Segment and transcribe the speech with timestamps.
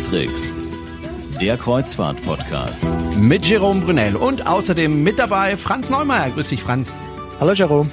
[0.00, 0.54] Cruise
[1.40, 2.84] der Kreuzfahrt-Podcast.
[3.18, 6.30] Mit Jerome Brunel und außerdem mit dabei Franz Neumeier.
[6.30, 7.02] Grüß dich, Franz.
[7.40, 7.90] Hallo, Jerome.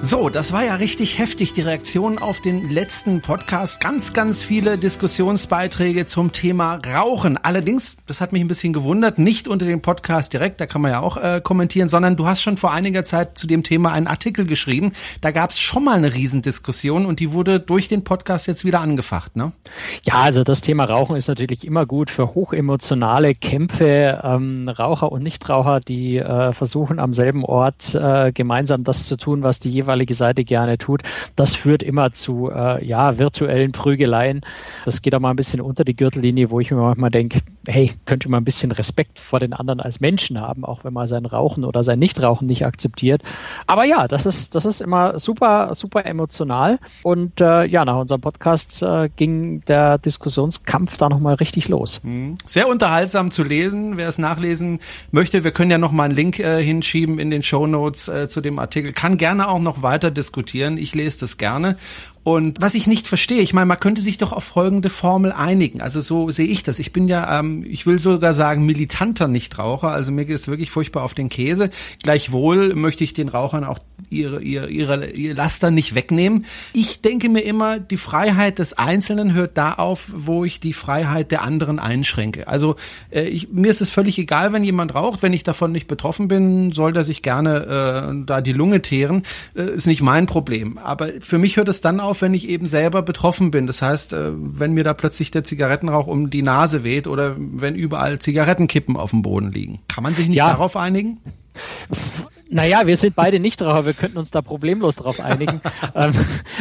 [0.00, 3.80] So, das war ja richtig heftig, die Reaktion auf den letzten Podcast.
[3.80, 7.36] Ganz, ganz viele Diskussionsbeiträge zum Thema Rauchen.
[7.36, 10.92] Allerdings, das hat mich ein bisschen gewundert, nicht unter dem Podcast direkt, da kann man
[10.92, 14.06] ja auch äh, kommentieren, sondern du hast schon vor einiger Zeit zu dem Thema einen
[14.06, 14.92] Artikel geschrieben.
[15.20, 18.80] Da gab es schon mal eine Riesendiskussion und die wurde durch den Podcast jetzt wieder
[18.80, 19.50] angefacht, ne?
[20.04, 24.20] Ja, also das Thema Rauchen ist natürlich immer gut für hochemotionale Kämpfe.
[24.22, 29.42] Ähm, Raucher und Nichtraucher, die äh, versuchen am selben Ort äh, gemeinsam das zu tun,
[29.42, 31.02] was die jeweils jeweilige Seite gerne tut.
[31.34, 34.42] Das führt immer zu äh, ja, virtuellen Prügeleien.
[34.84, 37.92] Das geht auch mal ein bisschen unter die Gürtellinie, wo ich mir manchmal denke, hey,
[38.04, 41.24] könnte man ein bisschen Respekt vor den anderen als Menschen haben, auch wenn man sein
[41.24, 43.22] Rauchen oder sein Nichtrauchen nicht akzeptiert.
[43.66, 46.78] Aber ja, das ist, das ist immer super, super emotional.
[47.02, 52.00] Und äh, ja, nach unserem Podcast äh, ging der Diskussionskampf da nochmal richtig los.
[52.02, 52.34] Mhm.
[52.44, 53.96] Sehr unterhaltsam zu lesen.
[53.96, 54.80] Wer es nachlesen
[55.12, 58.42] möchte, wir können ja nochmal einen Link äh, hinschieben in den Show Notes äh, zu
[58.42, 58.92] dem Artikel.
[58.92, 60.78] Kann gerne auch noch weiter diskutieren.
[60.78, 61.76] Ich lese das gerne.
[62.28, 65.80] Und was ich nicht verstehe, ich meine, man könnte sich doch auf folgende Formel einigen.
[65.80, 66.78] Also so sehe ich das.
[66.78, 69.88] Ich bin ja, ähm, ich will sogar sagen, militanter Nichtraucher.
[69.88, 71.70] Also mir geht es wirklich furchtbar auf den Käse.
[72.02, 73.78] Gleichwohl möchte ich den Rauchern auch
[74.10, 76.44] ihre, ihre, ihre, ihr Laster nicht wegnehmen.
[76.74, 81.30] Ich denke mir immer, die Freiheit des Einzelnen hört da auf, wo ich die Freiheit
[81.30, 82.46] der anderen einschränke.
[82.46, 82.76] Also
[83.10, 85.22] äh, ich, mir ist es völlig egal, wenn jemand raucht.
[85.22, 89.22] Wenn ich davon nicht betroffen bin, soll der sich gerne äh, da die Lunge teeren.
[89.54, 90.76] Äh, ist nicht mein Problem.
[90.76, 93.66] Aber für mich hört es dann auf, auf, wenn ich eben selber betroffen bin.
[93.66, 97.74] Das heißt, äh, wenn mir da plötzlich der Zigarettenrauch um die Nase weht oder wenn
[97.74, 99.80] überall Zigarettenkippen auf dem Boden liegen.
[99.88, 100.48] Kann man sich nicht ja.
[100.48, 101.20] darauf einigen?
[102.50, 105.60] Naja, wir sind beide Nichtraucher, wir könnten uns da problemlos darauf einigen.
[105.94, 106.12] ähm,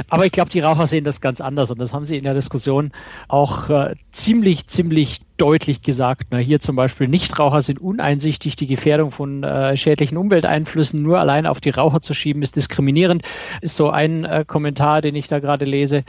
[0.10, 2.34] aber ich glaube, die Raucher sehen das ganz anders und das haben sie in der
[2.34, 2.92] Diskussion
[3.28, 6.28] auch äh, ziemlich, ziemlich deutlich gesagt.
[6.32, 8.56] Na, hier zum Beispiel Nichtraucher sind uneinsichtig.
[8.56, 13.24] Die Gefährdung von äh, schädlichen Umwelteinflüssen nur allein auf die Raucher zu schieben, ist diskriminierend.
[13.62, 16.04] Ist so ein äh, Kommentar, den ich da gerade lese.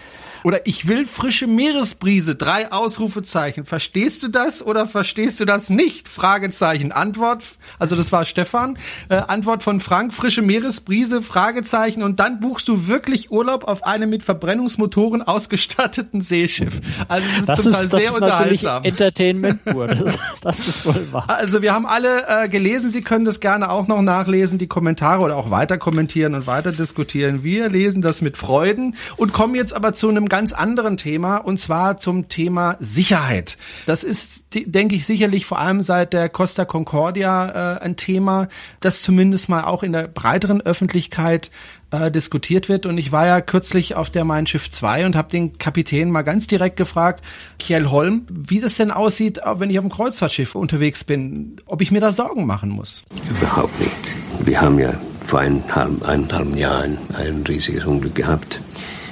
[0.45, 2.37] Oder ich will frische Meeresbrise.
[2.37, 3.65] Drei Ausrufezeichen.
[3.65, 6.09] Verstehst du das oder verstehst du das nicht?
[6.09, 6.93] Fragezeichen.
[6.93, 7.45] Antwort.
[7.79, 8.79] Also das war Stefan.
[9.09, 10.13] Äh, Antwort von Frank.
[10.13, 11.23] Frische Meeresbrise.
[11.23, 12.03] Fragezeichen.
[12.03, 16.81] Und dann buchst du wirklich Urlaub auf einem mit Verbrennungsmotoren ausgestatteten Seeschiff.
[17.09, 18.85] Also das ist das zum Teil ist, sehr unterhaltsam.
[19.19, 19.87] Entertainment pur.
[19.89, 21.29] Das, das, ist wohl wahr.
[21.29, 25.23] Also wir haben alle äh, gelesen, Sie können das gerne auch noch nachlesen, die Kommentare
[25.23, 27.43] oder auch weiter kommentieren und weiter diskutieren.
[27.43, 31.61] Wir lesen das mit Freuden und kommen jetzt aber zu einem ganz anderen Thema und
[31.61, 33.59] zwar zum Thema Sicherheit.
[33.87, 38.49] Das ist, denke ich, sicherlich vor allem seit der Costa Concordia äh, ein Thema,
[38.81, 41.51] das zumindest mal auch in der breiteren Öffentlichkeit
[41.91, 42.87] äh, diskutiert wird.
[42.87, 46.23] Und ich war ja kürzlich auf der Mein Schiff 2 und habe den Kapitän mal
[46.23, 47.25] ganz direkt gefragt,
[47.59, 51.83] Kjell Holm, wie das denn aussieht, äh, wenn ich auf dem Kreuzfahrtschiff unterwegs bin, ob
[51.83, 53.05] ich mir da Sorgen machen muss.
[53.31, 54.15] Überhaupt nicht.
[54.45, 54.93] Wir haben ja
[55.25, 58.61] vor eineinhalb, eineinhalb Jahren ein riesiges Unglück gehabt.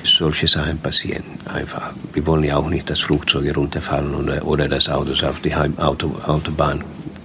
[0.03, 1.93] Solche Sachen passieren einfach.
[2.13, 6.15] Wir wollen ja auch nicht, dass Flugzeuge runterfallen oder, oder dass Autos auf die Auto,
[6.27, 6.85] Autobahn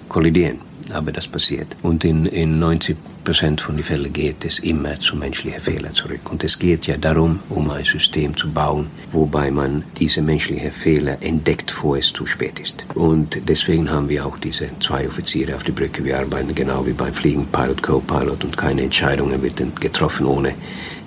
[0.10, 0.60] kollidieren
[0.94, 1.76] aber das passiert.
[1.82, 6.32] Und in, in 90 Prozent von den Fällen geht es immer zu menschlichen Fehlern zurück.
[6.32, 11.18] Und es geht ja darum, um ein System zu bauen, wobei man diese menschlichen Fehler
[11.22, 12.86] entdeckt, bevor es zu spät ist.
[12.96, 16.04] Und deswegen haben wir auch diese zwei Offiziere auf der Brücke.
[16.04, 20.56] Wir arbeiten genau wie beim Fliegen, Pilot, Co-Pilot und keine Entscheidungen werden getroffen ohne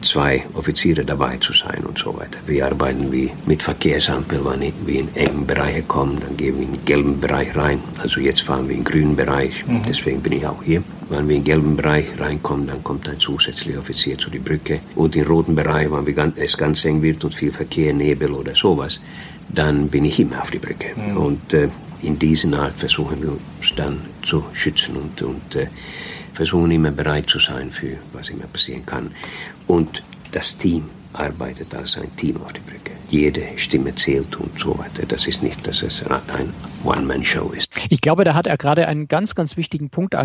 [0.04, 2.38] zwei Offiziere dabei zu sein und so weiter.
[2.46, 6.72] Wir arbeiten wie mit Verkehrsampel, wenn wir in engen Bereiche kommen, dann gehen wir in
[6.72, 7.80] den gelben Bereich rein.
[7.98, 9.82] Also jetzt fahren wir in den grünen Bereich, mhm.
[9.88, 10.82] deswegen bin ich auch hier.
[11.08, 14.80] Wenn wir in den gelben Bereich reinkommen, dann kommt ein zusätzlicher Offizier zu die Brücke.
[14.94, 18.32] Und im roten Bereich, wenn wir ganz, es ganz eng wird und viel Verkehr, Nebel
[18.32, 19.00] oder sowas,
[19.48, 20.88] dann bin ich immer auf die Brücke.
[20.96, 21.16] Mhm.
[21.16, 21.68] Und äh,
[22.02, 25.66] in dieser Art versuchen wir uns dann zu schützen und, und äh,
[26.34, 29.10] versuchen immer bereit zu sein für was immer passieren kann.
[29.66, 30.02] Und
[30.32, 32.92] das Team arbeitet als ein Team auf der Brücke.
[33.08, 35.06] Jede Stimme zählt und so weiter.
[35.06, 36.52] Das ist nicht, dass es ein
[36.84, 37.70] One-Man-Show ist.
[37.88, 40.18] Ich glaube, da hat er gerade einen ganz, ganz wichtigen Punkt äh,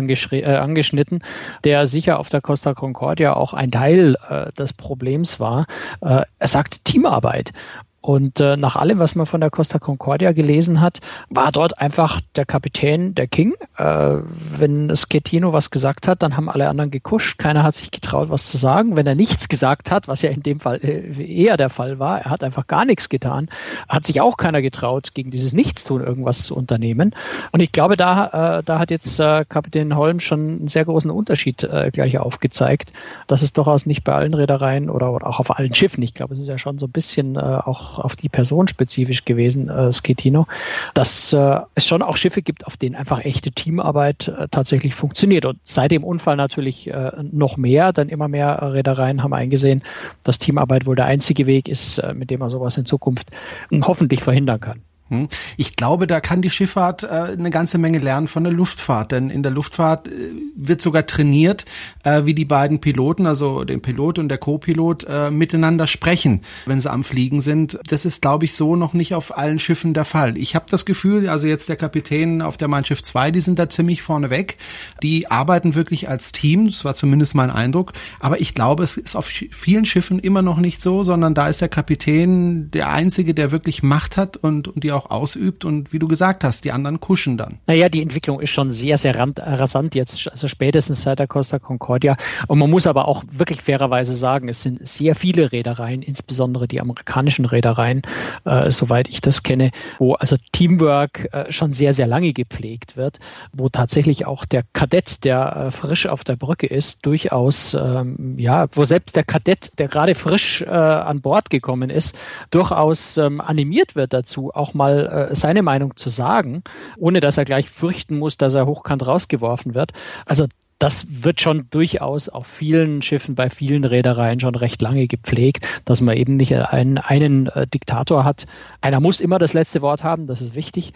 [0.44, 1.22] angeschnitten,
[1.64, 5.66] der sicher auf der Costa Concordia auch ein Teil äh, des Problems war.
[6.00, 7.52] Äh, er sagt Teamarbeit.
[8.00, 12.20] Und äh, nach allem, was man von der Costa Concordia gelesen hat, war dort einfach
[12.34, 13.54] der Kapitän der King.
[13.76, 14.16] Äh,
[14.58, 17.38] wenn Schettino was gesagt hat, dann haben alle anderen gekuscht.
[17.38, 18.96] Keiner hat sich getraut, was zu sagen.
[18.96, 22.20] Wenn er nichts gesagt hat, was ja in dem Fall äh, eher der Fall war,
[22.20, 23.48] er hat einfach gar nichts getan,
[23.88, 27.14] hat sich auch keiner getraut, gegen dieses Nichtstun irgendwas zu unternehmen.
[27.52, 31.10] Und ich glaube, da, äh, da hat jetzt äh, Kapitän Holm schon einen sehr großen
[31.10, 32.94] Unterschied äh, gleich aufgezeigt,
[33.26, 36.32] dass es durchaus nicht bei allen Reedereien oder, oder auch auf allen Schiffen, ich glaube,
[36.32, 39.92] es ist ja schon so ein bisschen äh, auch auf die Person spezifisch gewesen, äh,
[39.92, 40.46] Sketino,
[40.94, 45.44] dass äh, es schon auch Schiffe gibt, auf denen einfach echte Teamarbeit äh, tatsächlich funktioniert.
[45.46, 49.82] Und seit dem Unfall natürlich äh, noch mehr, dann immer mehr Reedereien haben eingesehen,
[50.24, 53.30] dass Teamarbeit wohl der einzige Weg ist, äh, mit dem man sowas in Zukunft
[53.70, 54.89] hoffentlich verhindern kann.
[55.10, 55.26] Hm?
[55.56, 59.28] Ich glaube, da kann die Schifffahrt äh, eine ganze Menge lernen von der Luftfahrt, denn
[59.28, 60.12] in der Luftfahrt äh,
[60.54, 61.64] wird sogar trainiert,
[62.04, 66.80] äh, wie die beiden Piloten, also der Pilot und der Co-Pilot, äh, miteinander sprechen, wenn
[66.80, 67.78] sie am Fliegen sind.
[67.88, 70.36] Das ist, glaube ich, so noch nicht auf allen Schiffen der Fall.
[70.36, 73.58] Ich habe das Gefühl, also jetzt der Kapitän auf der Mein Schiff 2, die sind
[73.58, 74.58] da ziemlich vorne weg.
[75.02, 77.94] Die arbeiten wirklich als Team, das war zumindest mein Eindruck.
[78.20, 81.60] Aber ich glaube, es ist auf vielen Schiffen immer noch nicht so, sondern da ist
[81.60, 85.92] der Kapitän der Einzige, der wirklich Macht hat und, und die auch auch ausübt und
[85.92, 87.58] wie du gesagt hast, die anderen kuschen dann.
[87.66, 92.16] Naja, die Entwicklung ist schon sehr, sehr rasant jetzt, also spätestens seit der Costa Concordia.
[92.48, 96.80] Und man muss aber auch wirklich fairerweise sagen, es sind sehr viele Reedereien, insbesondere die
[96.80, 98.02] amerikanischen Reedereien,
[98.44, 103.18] äh, soweit ich das kenne, wo also Teamwork äh, schon sehr, sehr lange gepflegt wird,
[103.52, 108.66] wo tatsächlich auch der Kadett, der äh, frisch auf der Brücke ist, durchaus, ähm, ja,
[108.72, 112.14] wo selbst der Kadett, der gerade frisch äh, an Bord gekommen ist,
[112.50, 116.62] durchaus ähm, animiert wird dazu, auch mal mal äh, seine Meinung zu sagen,
[116.96, 119.92] ohne dass er gleich fürchten muss, dass er hochkant rausgeworfen wird.
[120.26, 120.46] Also
[120.78, 126.00] das wird schon durchaus auf vielen Schiffen, bei vielen Reedereien schon recht lange gepflegt, dass
[126.00, 128.46] man eben nicht einen, einen äh, Diktator hat.
[128.80, 130.94] Einer muss immer das letzte Wort haben, das ist wichtig,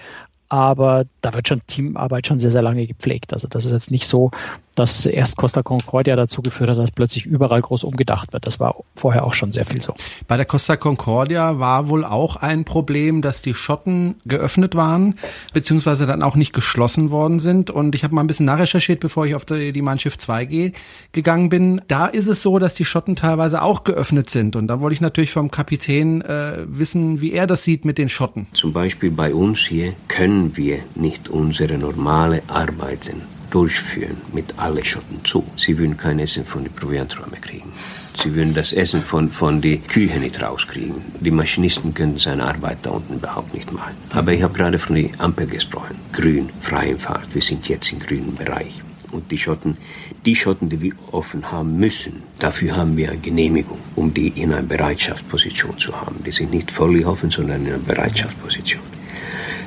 [0.49, 3.35] aber da wird schon Teamarbeit schon sehr, sehr lange gepflegt.
[3.35, 4.31] Also das ist jetzt nicht so,
[4.75, 8.47] dass erst Costa Concordia dazu geführt hat, dass plötzlich überall groß umgedacht wird.
[8.47, 9.95] Das war vorher auch schon sehr viel so.
[10.29, 15.17] Bei der Costa Concordia war wohl auch ein Problem, dass die Schotten geöffnet waren,
[15.53, 17.71] beziehungsweise dann auch nicht geschlossen worden sind.
[17.71, 20.45] Und ich habe mal ein bisschen nachrecherchiert, bevor ich auf die, die Mein Schiff 2
[20.45, 20.73] ge
[21.13, 21.81] gegangen bin.
[21.89, 24.57] Da ist es so, dass die Schotten teilweise auch geöffnet sind.
[24.57, 28.09] Und da wollte ich natürlich vom Kapitän äh, wissen, wie er das sieht mit den
[28.09, 28.47] Schotten.
[28.53, 35.25] Zum Beispiel bei uns hier können wir nicht unsere normale Arbeiten durchführen mit allen Schotten
[35.25, 35.45] zu.
[35.55, 37.73] Sie würden kein Essen von den Provianträumen kriegen.
[38.21, 40.97] Sie würden das Essen von, von den Kühen nicht rauskriegen.
[41.21, 43.95] Die Maschinisten können seine Arbeit da unten überhaupt nicht machen.
[44.11, 45.97] Aber ich habe gerade von der Ampel gesprochen.
[46.13, 47.33] Grün, freie Fahrt.
[47.33, 48.83] Wir sind jetzt im grünen Bereich.
[49.13, 49.77] Und die Schotten,
[50.27, 54.53] die Schotten, die wir offen haben müssen, dafür haben wir eine Genehmigung, um die in
[54.53, 56.17] einer Bereitschaftsposition zu haben.
[56.27, 58.94] Die sind nicht völlig offen, sondern in einer Bereitschaftsposition.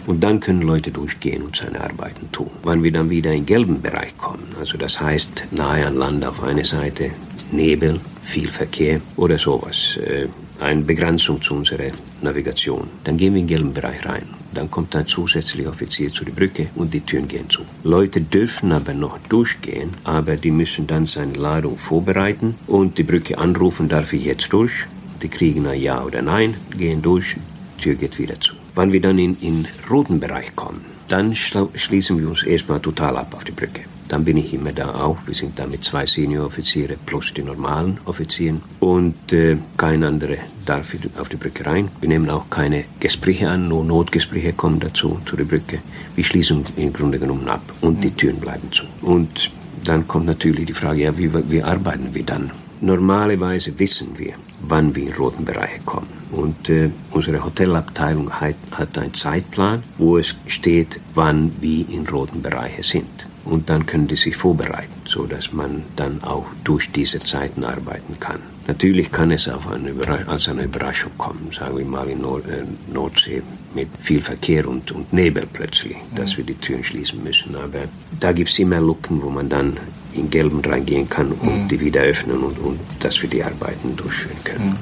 [0.07, 2.49] Und dann können Leute durchgehen und seine Arbeiten tun.
[2.63, 6.25] Wenn wir dann wieder in den gelben Bereich kommen, also das heißt nahe an Land
[6.25, 7.11] auf einer Seite,
[7.51, 10.27] Nebel, viel Verkehr oder sowas, äh,
[10.59, 14.23] eine Begrenzung zu unserer Navigation, dann gehen wir in den gelben Bereich rein.
[14.53, 17.61] Dann kommt ein zusätzlicher Offizier zu der Brücke und die Türen gehen zu.
[17.83, 23.37] Leute dürfen aber noch durchgehen, aber die müssen dann seine Ladung vorbereiten und die Brücke
[23.37, 24.85] anrufen, darf ich jetzt durch?
[25.21, 27.35] Die kriegen ein Ja oder Nein, gehen durch,
[27.77, 28.53] Tür geht wieder zu.
[28.77, 33.33] Wenn wir dann in den roten Bereich kommen, dann schließen wir uns erstmal total ab
[33.35, 33.81] auf die Brücke.
[34.07, 35.17] Dann bin ich immer da auch.
[35.25, 38.61] Wir sind da mit zwei Senioroffiziere plus die normalen Offizieren.
[38.79, 40.37] Und äh, kein anderer
[40.67, 41.89] darf auf die Brücke rein.
[42.01, 45.79] Wir nehmen auch keine Gespräche an, nur Notgespräche kommen dazu, zu der Brücke.
[46.13, 48.83] Wir schließen im Grunde genommen ab und die Türen bleiben zu.
[49.01, 49.49] Und
[49.85, 52.51] dann kommt natürlich die Frage, ja, wie, wie arbeiten wir dann?
[52.81, 56.16] Normalerweise wissen wir, wann wir in roten Bereiche kommen.
[56.31, 62.41] Und äh, unsere Hotelabteilung hat, hat einen Zeitplan, wo es steht, wann wir in roten
[62.41, 63.27] Bereichen sind.
[63.45, 68.19] Und dann können die sich vorbereiten, so dass man dann auch durch diese Zeiten arbeiten
[68.19, 68.39] kann.
[68.67, 69.93] Natürlich kann es auf eine
[70.27, 73.41] als eine Überraschung kommen, sagen wir mal in Nord äh, Nordsee
[73.73, 77.55] mit viel Verkehr und, und Nebel plötzlich, dass wir die Türen schließen müssen.
[77.55, 77.83] Aber
[78.19, 79.77] da gibt es immer Lücken, wo man dann
[80.13, 81.67] in Gelben reingehen kann und mhm.
[81.67, 84.69] die wieder öffnen und, und dass wir die Arbeiten durchführen können.
[84.69, 84.77] Mhm.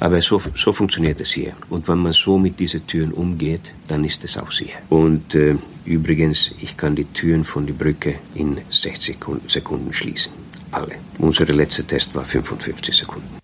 [0.00, 1.52] Aber so, so funktioniert es hier.
[1.68, 4.78] Und wenn man so mit diesen Türen umgeht, dann ist es auch sicher.
[4.88, 9.18] Und äh, übrigens, ich kann die Türen von der Brücke in 60
[9.48, 10.32] Sekunden schließen.
[10.72, 10.96] Alle.
[11.18, 13.35] Unser letzter Test war 55 Sekunden.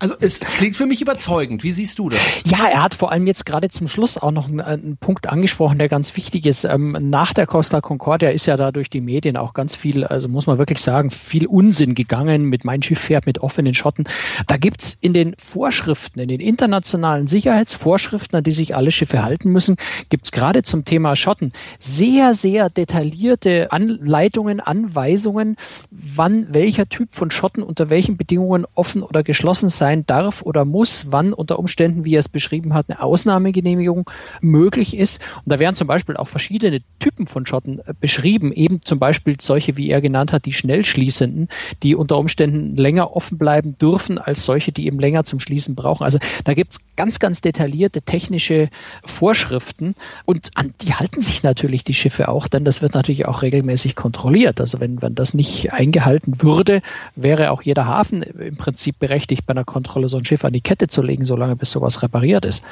[0.00, 1.64] Also es klingt für mich überzeugend.
[1.64, 2.20] Wie siehst du das?
[2.44, 5.78] Ja, er hat vor allem jetzt gerade zum Schluss auch noch einen, einen Punkt angesprochen,
[5.78, 6.62] der ganz wichtig ist.
[6.62, 10.28] Ähm, nach der Costa Concordia ist ja da durch die Medien auch ganz viel, also
[10.28, 14.04] muss man wirklich sagen, viel Unsinn gegangen mit Mein Schiff fährt mit offenen Schotten.
[14.46, 19.50] Da gibt's in den Vorschriften, in den internationalen Sicherheitsvorschriften, an die sich alle Schiffe halten
[19.50, 19.76] müssen,
[20.10, 25.56] gibt's gerade zum Thema Schotten sehr, sehr detaillierte Anleitungen, Anweisungen,
[25.90, 30.66] wann welcher Typ von Schotten unter welchen Bedingungen offen oder geschlossen sein sein darf oder
[30.66, 34.10] muss, wann unter Umständen, wie er es beschrieben hat, eine Ausnahmegenehmigung
[34.42, 35.20] möglich ist.
[35.36, 39.36] Und da werden zum Beispiel auch verschiedene Typen von Schotten äh, beschrieben, eben zum Beispiel
[39.40, 41.48] solche, wie er genannt hat, die schnell schließenden,
[41.82, 46.04] die unter Umständen länger offen bleiben dürfen als solche, die eben länger zum Schließen brauchen.
[46.04, 48.68] Also da gibt es ganz, ganz detaillierte technische
[49.04, 49.94] Vorschriften
[50.26, 53.96] und an die halten sich natürlich die Schiffe auch, denn das wird natürlich auch regelmäßig
[53.96, 54.60] kontrolliert.
[54.60, 56.82] Also wenn, wenn das nicht eingehalten würde,
[57.16, 60.60] wäre auch jeder Hafen im Prinzip berechtigt, bei einer Kontrolle so ein Schiff an die
[60.60, 62.62] Kette zu legen, solange bis sowas repariert ist.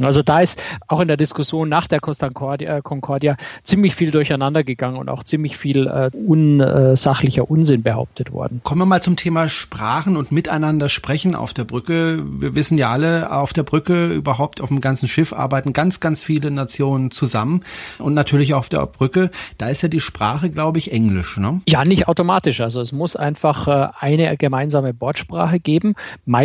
[0.00, 4.64] Also da ist auch in der Diskussion nach der Costa Concordia, Concordia ziemlich viel durcheinander
[4.64, 8.60] gegangen und auch ziemlich viel äh, unsachlicher Unsinn behauptet worden.
[8.64, 12.22] Kommen wir mal zum Thema Sprachen und miteinander sprechen auf der Brücke.
[12.24, 16.22] Wir wissen ja alle, auf der Brücke überhaupt auf dem ganzen Schiff arbeiten ganz, ganz
[16.22, 17.62] viele Nationen zusammen
[17.98, 19.30] und natürlich auf der Brücke.
[19.58, 21.36] Da ist ja die Sprache, glaube ich, Englisch.
[21.36, 21.60] Ne?
[21.68, 22.60] Ja, nicht automatisch.
[22.60, 25.94] Also es muss einfach äh, eine gemeinsame Bordsprache geben.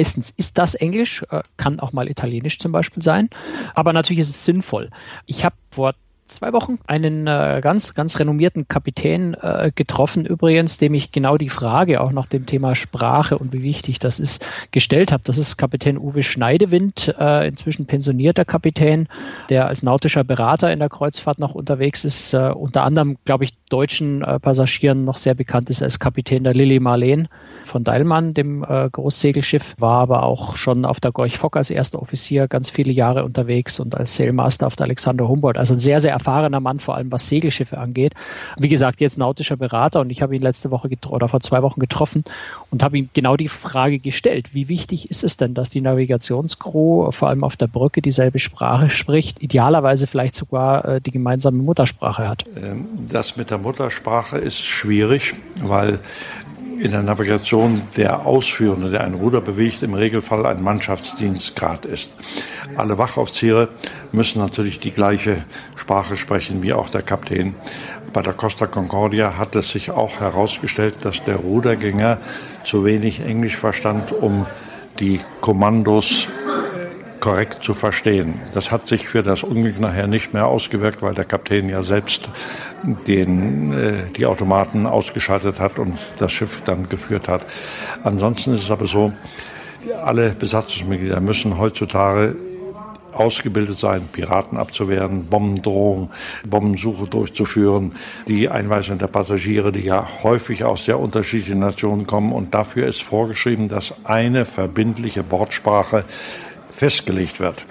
[0.06, 3.28] Meistens ist das Englisch, äh, kann auch mal Italienisch zum Beispiel sein.
[3.74, 4.92] Aber natürlich ist es sinnvoll.
[5.26, 5.96] Ich habe vor
[6.28, 11.50] zwei Wochen einen äh, ganz, ganz renommierten Kapitän äh, getroffen, übrigens, dem ich genau die
[11.50, 15.24] Frage auch nach dem Thema Sprache und wie wichtig das ist, gestellt habe.
[15.26, 19.08] Das ist Kapitän Uwe Schneidewind, äh, inzwischen pensionierter Kapitän,
[19.50, 23.54] der als nautischer Berater in der Kreuzfahrt noch unterwegs ist, äh, unter anderem, glaube ich,
[23.70, 27.28] deutschen äh, Passagieren noch sehr bekannt ist als Kapitän der Lilly Marleen
[27.66, 32.02] von Deilmann, dem äh, Großsegelschiff, war aber auch schon auf der Gorch Fock als erster
[32.02, 35.58] Offizier ganz viele Jahre unterwegs und als Sailmaster auf der Alexander Humboldt.
[35.58, 38.14] Also ein sehr, sehr erfahrener Mann, vor allem was Segelschiffe angeht.
[38.58, 41.80] Wie gesagt, jetzt nautischer Berater und ich habe ihn letzte Woche oder vor zwei Wochen
[41.80, 42.24] getroffen
[42.72, 47.12] und habe ihm genau die Frage gestellt, wie wichtig ist es denn, dass die Navigationscrew
[47.12, 52.28] vor allem auf der Brücke dieselbe Sprache spricht, idealerweise vielleicht sogar äh, die gemeinsame Muttersprache
[52.28, 52.46] hat?
[52.56, 56.00] Ähm, das mit der Muttersprache ist schwierig, weil
[56.80, 62.16] in der Navigation der Ausführende, der ein Ruder bewegt, im Regelfall ein Mannschaftsdienstgrad ist.
[62.76, 63.70] Alle Wachaufzieher
[64.12, 65.44] müssen natürlich die gleiche
[65.76, 67.56] Sprache sprechen wie auch der Kapitän.
[68.14, 72.18] Bei der Costa Concordia hat es sich auch herausgestellt, dass der Rudergänger
[72.64, 74.46] zu wenig Englisch verstand, um
[75.00, 76.28] die Kommandos
[77.26, 78.40] korrekt zu verstehen.
[78.54, 82.30] Das hat sich für das Unglück nachher nicht mehr ausgewirkt, weil der Kapitän ja selbst
[83.08, 87.44] den, äh, die Automaten ausgeschaltet hat und das Schiff dann geführt hat.
[88.04, 89.12] Ansonsten ist es aber so,
[90.04, 92.36] alle Besatzungsmitglieder müssen heutzutage
[93.12, 96.12] ausgebildet sein, Piraten abzuwehren, Bombendrohung,
[96.48, 97.94] Bombensuche durchzuführen,
[98.28, 102.34] die Einweisung der Passagiere, die ja häufig aus sehr unterschiedlichen Nationen kommen.
[102.34, 106.04] Und dafür ist vorgeschrieben, dass eine verbindliche Bordsprache
[106.76, 107.66] festgelegt wird.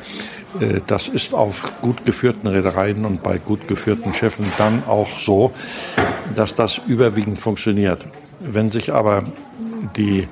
[0.60, 5.52] Äh, das ist auf gut geführten Reedereien und bei gut geführten Schiffen dann auch so,
[6.34, 8.04] dass das überwiegend funktioniert.
[8.40, 9.24] Wenn sich aber
[9.96, 10.28] die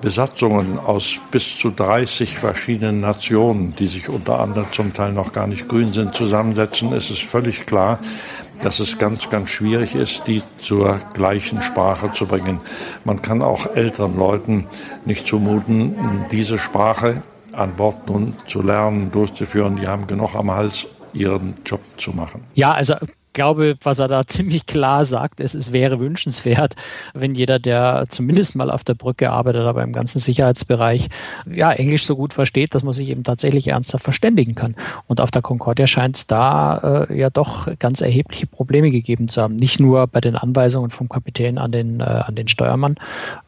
[0.00, 5.46] Besatzungen aus bis zu 30 verschiedenen Nationen, die sich unter anderem zum Teil noch gar
[5.46, 8.00] nicht grün sind, zusammensetzen, ist es völlig klar,
[8.62, 12.60] dass es ganz, ganz schwierig ist, die zur gleichen Sprache zu bringen.
[13.04, 14.66] Man kann auch älteren Leuten
[15.04, 19.76] nicht zumuten, diese Sprache an Bord nun zu lernen, durchzuführen.
[19.76, 22.44] Die haben genug am Hals, ihren Job zu machen.
[22.54, 22.94] Ja, also
[23.32, 26.74] glaube, was er da ziemlich klar sagt, ist, es wäre wünschenswert,
[27.14, 31.08] wenn jeder, der zumindest mal auf der Brücke arbeitet, aber im ganzen Sicherheitsbereich,
[31.50, 34.74] ja, Englisch so gut versteht, dass man sich eben tatsächlich ernsthaft verständigen kann.
[35.06, 39.42] Und auf der Concordia scheint es da äh, ja doch ganz erhebliche Probleme gegeben zu
[39.42, 39.56] haben.
[39.56, 42.96] Nicht nur bei den Anweisungen vom Kapitän an den, äh, an den Steuermann,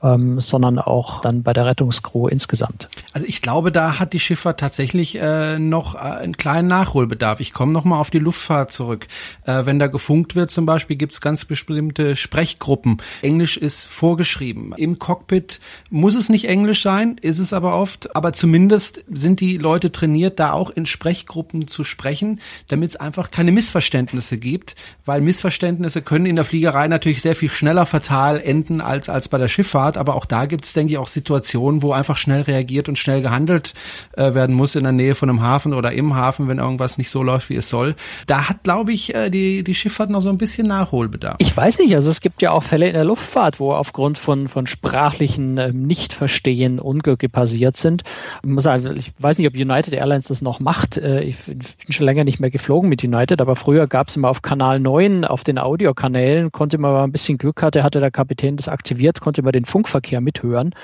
[0.03, 2.89] ähm, sondern auch dann bei der Rettungskrew insgesamt.
[3.13, 7.41] Also ich glaube, da hat die Schifffahrt tatsächlich äh, noch äh, einen kleinen Nachholbedarf.
[7.41, 9.07] Ich komme nochmal auf die Luftfahrt zurück.
[9.47, 12.99] Äh, wenn da gefunkt wird zum Beispiel, gibt es ganz bestimmte Sprechgruppen.
[13.23, 14.73] Englisch ist vorgeschrieben.
[14.77, 15.59] Im Cockpit
[15.91, 18.15] muss es nicht Englisch sein, ist es aber oft.
[18.15, 22.39] Aber zumindest sind die Leute trainiert, da auch in Sprechgruppen zu sprechen,
[22.69, 24.77] damit es einfach keine Missverständnisse gibt.
[25.05, 29.39] Weil Missverständnisse können in der Fliegerei natürlich sehr viel schneller fatal enden als, als bei
[29.39, 29.97] der Schifffahrt.
[29.97, 33.23] Aber auch da gibt es, denke ich, auch Situationen, wo einfach schnell reagiert und schnell
[33.23, 33.75] gehandelt
[34.13, 37.11] äh, werden muss in der Nähe von einem Hafen oder im Hafen, wenn irgendwas nicht
[37.11, 37.97] so läuft, wie es soll.
[38.29, 41.37] Da hat, glaube ich, äh, die, die Schifffahrt noch so ein bisschen Nachholbedarf.
[41.39, 44.49] Ich weiß nicht, also es gibt ja auch Fälle in der Luftfahrt, wo aufgrund von,
[44.49, 48.03] von sprachlichen äh, Nichtverstehen Unglücke passiert sind.
[48.43, 50.99] Ich, muss sagen, ich weiß nicht, ob United Airlines das noch macht.
[50.99, 54.29] Äh, ich bin schon länger nicht mehr geflogen mit United, aber früher gab es immer
[54.29, 58.11] auf Kanal 9 auf den Audiokanälen, konnte man, man ein bisschen Glück hatte, hatte der
[58.11, 60.75] Kapitän das aktiviert, konnte man den Funkverkehr mithören.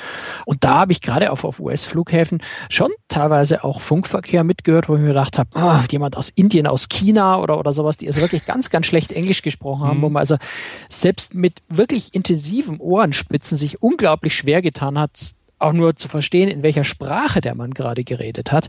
[0.47, 5.01] Und da habe ich gerade auf, auf US-Flughäfen schon teilweise auch Funkverkehr mitgehört, wo ich
[5.01, 8.47] mir gedacht habe, oh, jemand aus Indien, aus China oder, oder sowas, die ist wirklich
[8.47, 10.03] ganz, ganz schlecht Englisch gesprochen haben, mhm.
[10.03, 10.37] wo man also
[10.89, 16.63] selbst mit wirklich intensiven Ohrenspitzen sich unglaublich schwer getan hat, auch nur zu verstehen, in
[16.63, 18.69] welcher Sprache der Mann gerade geredet hat.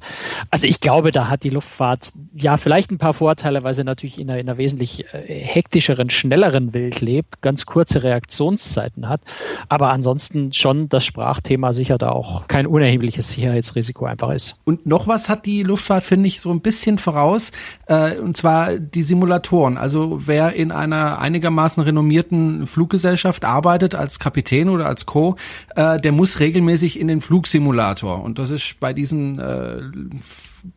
[0.49, 4.19] Also ich glaube, da hat die Luftfahrt ja vielleicht ein paar Vorteile, weil sie natürlich
[4.19, 9.21] in einer, in einer wesentlich äh, hektischeren, schnelleren Welt lebt, ganz kurze Reaktionszeiten hat.
[9.69, 14.57] Aber ansonsten schon das Sprachthema sicher da auch kein unerhebliches Sicherheitsrisiko einfach ist.
[14.63, 17.51] Und noch was hat die Luftfahrt, finde ich, so ein bisschen voraus,
[17.87, 19.77] äh, und zwar die Simulatoren.
[19.77, 25.35] Also wer in einer einigermaßen renommierten Fluggesellschaft arbeitet als Kapitän oder als Co.,
[25.75, 28.23] äh, der muss regelmäßig in den Flugsimulator.
[28.23, 29.81] Und das ist bei diesen äh,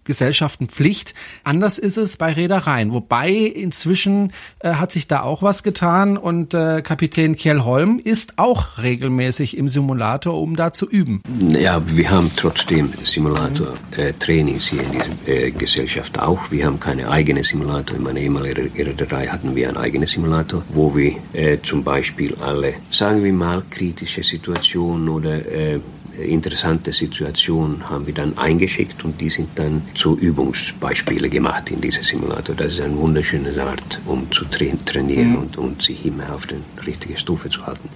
[0.05, 1.15] Gesellschaften Pflicht.
[1.45, 6.55] Anders ist es bei Reedereien, wobei inzwischen äh, hat sich da auch was getan und
[6.55, 11.23] äh, Kapitän Kjell Holm ist auch regelmäßig im Simulator, um da zu üben.
[11.59, 16.51] Ja, wir haben trotzdem Simulator-Trainings äh, hier in dieser äh, Gesellschaft auch.
[16.51, 17.97] Wir haben keine eigene Simulator.
[17.97, 22.75] In meiner ehemaligen Reederei hatten wir einen eigenen Simulator, wo wir äh, zum Beispiel alle,
[22.91, 25.81] sagen wir mal, kritische Situationen oder äh,
[26.19, 32.03] interessante Situation haben wir dann eingeschickt und die sind dann zu Übungsbeispiele gemacht in diesem
[32.03, 32.55] Simulator.
[32.55, 35.37] Das ist eine wunderschöne Art, um zu tra trainieren mhm.
[35.37, 36.57] und, und sich immer auf die
[36.87, 37.89] richtige Stufe zu halten.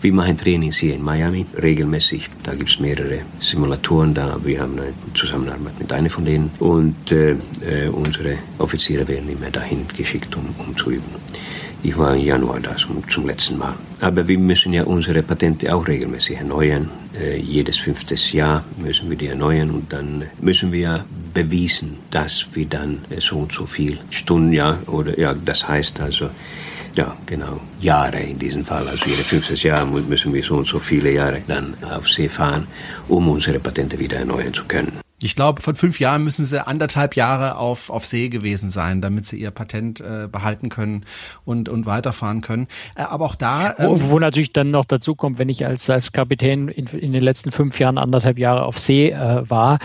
[0.00, 2.28] Wir machen Trainings hier in Miami regelmäßig.
[2.42, 4.38] Da gibt es mehrere Simulatoren da.
[4.44, 9.50] Wir haben eine Zusammenarbeit mit einer von denen und äh, äh, unsere Offiziere werden immer
[9.50, 11.10] dahin geschickt, um, um zu üben.
[11.82, 13.74] Ich war im Januar da zum, zum letzten Mal.
[14.02, 16.90] Aber wir müssen ja unsere Patente auch regelmäßig erneuern.
[17.14, 22.44] Äh, jedes fünftes Jahr müssen wir die erneuern und dann müssen wir ja bewiesen, dass
[22.52, 26.30] wir dann so und so viel Stunden, ja, oder ja, das heißt also,
[26.96, 28.88] ja, genau, Jahre in diesem Fall.
[28.88, 32.66] Also jedes fünftes Jahr müssen wir so und so viele Jahre dann auf See fahren,
[33.06, 35.01] um unsere Patente wieder erneuern zu können.
[35.22, 39.26] Ich glaube, von fünf Jahren müssen sie anderthalb Jahre auf, auf See gewesen sein, damit
[39.26, 41.04] sie ihr Patent äh, behalten können
[41.44, 42.68] und, und weiterfahren können.
[42.94, 43.74] Äh, aber auch da.
[43.78, 47.12] Ähm, wo, wo natürlich dann noch dazu kommt, wenn ich als, als Kapitän in, in
[47.12, 49.78] den letzten fünf Jahren anderthalb Jahre auf See äh, war,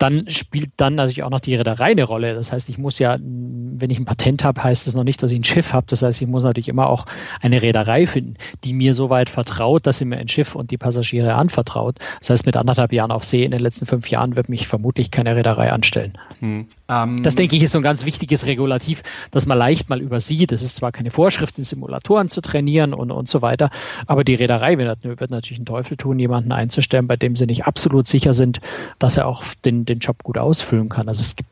[0.00, 2.32] dann spielt dann natürlich auch noch die Reederei eine Rolle.
[2.32, 5.30] Das heißt, ich muss ja, wenn ich ein Patent habe, heißt es noch nicht, dass
[5.30, 5.86] ich ein Schiff habe.
[5.90, 7.04] Das heißt, ich muss natürlich immer auch
[7.42, 10.78] eine Reederei finden, die mir so weit vertraut, dass sie mir ein Schiff und die
[10.78, 11.98] Passagiere anvertraut.
[12.20, 15.10] Das heißt, mit anderthalb Jahren auf See in den letzten fünf Jahren wird mich vermutlich
[15.10, 16.16] keine Reederei anstellen.
[16.38, 16.66] Hm.
[16.88, 20.50] Ähm, das denke ich ist so ein ganz wichtiges Regulativ, das man leicht mal übersieht.
[20.52, 23.68] Es ist zwar keine Vorschrift, in Simulatoren zu trainieren und, und so weiter,
[24.06, 27.66] aber die Reederei wird, wird natürlich einen Teufel tun, jemanden einzustellen, bei dem sie nicht
[27.66, 28.60] absolut sicher sind,
[28.98, 31.08] dass er auch den, den Job gut ausfüllen kann.
[31.08, 31.50] Also es gibt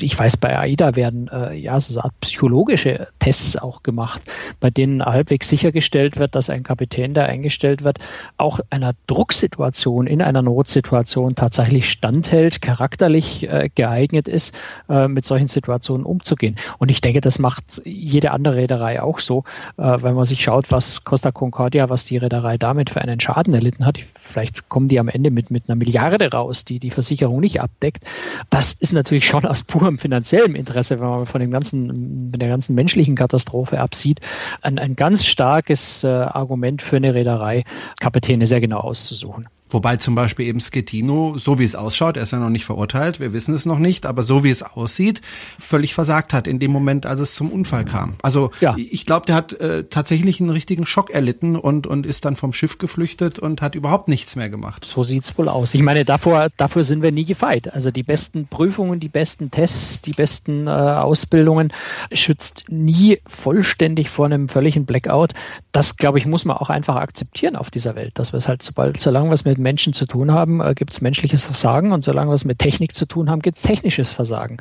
[0.00, 4.22] ich weiß, bei AIDA werden äh, ja so eine Art psychologische Tests auch gemacht,
[4.60, 7.98] bei denen halbwegs sichergestellt wird, dass ein Kapitän, der eingestellt wird,
[8.36, 14.54] auch einer Drucksituation, in einer Notsituation tatsächlich standhält, charakterlich äh, geeignet ist,
[14.88, 16.56] äh, mit solchen Situationen umzugehen.
[16.78, 19.44] Und ich denke, das macht jede andere Reederei auch so,
[19.78, 23.54] äh, wenn man sich schaut, was Costa Concordia, was die Reederei damit für einen Schaden
[23.54, 23.98] erlitten hat.
[24.18, 28.04] Vielleicht kommen die am Ende mit, mit einer Milliarde raus, die die Versicherung nicht abdeckt.
[28.50, 32.74] Das ist natürlich schon aus purem finanziellem Interesse, wenn man von dem ganzen, der ganzen
[32.74, 34.20] menschlichen Katastrophe absieht,
[34.60, 37.64] ein, ein ganz starkes äh, Argument für eine Reederei,
[37.98, 39.48] Kapitäne sehr genau auszusuchen.
[39.72, 43.20] Wobei zum Beispiel eben Schettino, so wie es ausschaut, er ist ja noch nicht verurteilt,
[43.20, 45.22] wir wissen es noch nicht, aber so wie es aussieht,
[45.58, 48.14] völlig versagt hat in dem Moment, als es zum Unfall kam.
[48.22, 48.74] Also ja.
[48.76, 52.52] ich glaube, der hat äh, tatsächlich einen richtigen Schock erlitten und, und ist dann vom
[52.52, 54.84] Schiff geflüchtet und hat überhaupt nichts mehr gemacht.
[54.84, 55.72] So sieht's wohl aus.
[55.72, 57.72] Ich meine, davor, dafür sind wir nie gefeit.
[57.72, 61.72] Also die besten Prüfungen, die besten Tests, die besten äh, Ausbildungen
[62.12, 65.32] schützt nie vollständig vor einem völligen Blackout.
[65.72, 68.62] Das, glaube ich, muss man auch einfach akzeptieren auf dieser Welt, dass wir es halt,
[68.62, 72.04] sobald, solange wir es mit Menschen zu tun haben, äh, gibt es menschliches Versagen und
[72.04, 74.58] solange wir es mit Technik zu tun haben, gibt es technisches Versagen.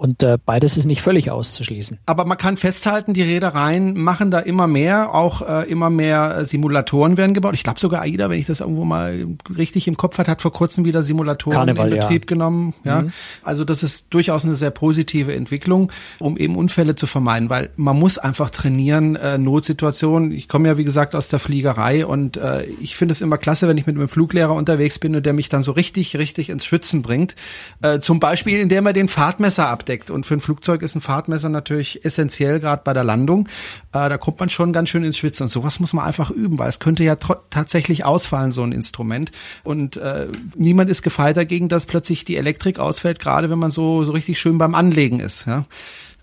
[0.00, 1.98] Und äh, beides ist nicht völlig auszuschließen.
[2.06, 6.44] Aber man kann festhalten, die Reedereien machen da immer mehr, auch äh, immer mehr äh,
[6.46, 7.52] Simulatoren werden gebaut.
[7.52, 10.54] Ich glaube sogar AIDA, wenn ich das irgendwo mal richtig im Kopf hat, hat vor
[10.54, 12.28] kurzem wieder Simulatoren Karneval, in Betrieb ja.
[12.28, 12.72] genommen.
[12.82, 13.12] Ja, mhm.
[13.42, 17.98] also das ist durchaus eine sehr positive Entwicklung, um eben Unfälle zu vermeiden, weil man
[17.98, 20.32] muss einfach trainieren, äh, Notsituationen.
[20.32, 23.68] Ich komme ja wie gesagt aus der Fliegerei und äh, ich finde es immer klasse,
[23.68, 26.64] wenn ich mit einem Fluglehrer unterwegs bin und der mich dann so richtig, richtig ins
[26.64, 27.36] Schwitzen bringt.
[27.82, 30.10] Äh, zum Beispiel, indem er den Fahrtmesser abdeckt abdeckt.
[30.10, 33.48] Und für ein Flugzeug ist ein Fahrtmesser natürlich essentiell, gerade bei der Landung.
[33.92, 35.44] Äh, da kommt man schon ganz schön ins Schwitzen.
[35.44, 39.32] Und sowas muss man einfach üben, weil es könnte ja tatsächlich ausfallen, so ein Instrument.
[39.64, 44.04] Und äh, niemand ist gefeit dagegen, dass plötzlich die Elektrik ausfällt, gerade wenn man so,
[44.04, 45.46] so richtig schön beim Anlegen ist.
[45.46, 45.64] Ja?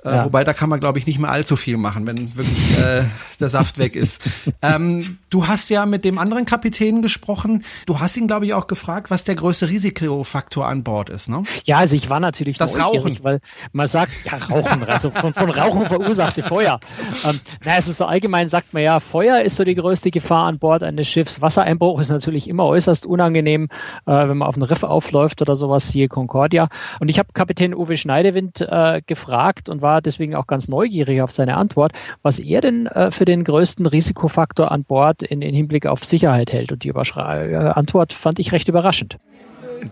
[0.03, 0.25] Äh, ja.
[0.25, 3.03] Wobei da kann man, glaube ich, nicht mehr allzu viel machen, wenn wirklich äh,
[3.39, 4.21] der Saft weg ist.
[4.61, 7.63] Ähm, Du hast ja mit dem anderen Kapitän gesprochen.
[7.85, 11.43] Du hast ihn, glaube ich, auch gefragt, was der größte Risikofaktor an Bord ist, ne?
[11.65, 13.39] Ja, also ich war natürlich das Rauchen, weil
[13.73, 16.79] man sagt, ja, Rauchen, also von, von Rauchen verursachte Feuer.
[17.25, 20.45] Ähm, na, es ist so allgemein sagt man ja, Feuer ist so die größte Gefahr
[20.45, 21.41] an Bord eines Schiffs.
[21.41, 23.67] Wassereinbruch ist natürlich immer äußerst unangenehm,
[24.05, 26.69] äh, wenn man auf einen Riff aufläuft oder sowas, hier Concordia.
[26.99, 31.31] Und ich habe Kapitän Uwe Schneidewind äh, gefragt und war deswegen auch ganz neugierig auf
[31.31, 35.85] seine Antwort, was er denn äh, für den größten Risikofaktor an Bord in, in Hinblick
[35.85, 36.71] auf Sicherheit hält.
[36.71, 39.17] Und die Überschrei äh, Antwort fand ich recht überraschend.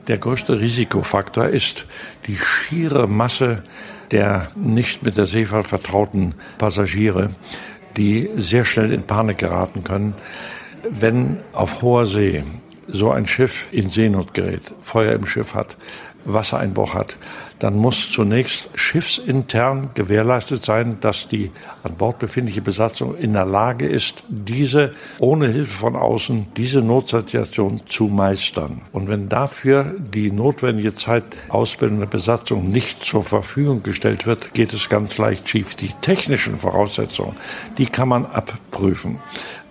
[0.08, 1.86] Der größte Risikofaktor ist
[2.28, 3.64] die schiere Masse
[4.12, 7.32] der nicht mit der Seefahrt vertrauten Passagiere,
[7.98, 10.14] die sehr schnell in Panik geraten können,
[10.90, 12.44] wenn auf hoher See
[12.88, 15.76] so ein Schiff in Seenot gerät, Feuer im Schiff hat,
[16.26, 17.18] Wassereinbruch hat,
[17.60, 21.52] dann muss zunächst schiffsintern gewährleistet sein, dass die
[21.84, 27.82] an Bord befindliche Besatzung in der Lage ist, diese ohne Hilfe von außen, diese Notsituation
[27.88, 28.82] zu meistern.
[28.92, 34.90] Und wenn dafür die notwendige Zeit ausbildende Besatzung nicht zur Verfügung gestellt wird, geht es
[34.90, 35.76] ganz leicht schief.
[35.76, 37.36] Die technischen Voraussetzungen,
[37.78, 39.20] die kann man abprüfen